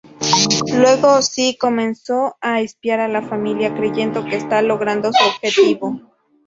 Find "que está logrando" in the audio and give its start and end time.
4.25-5.11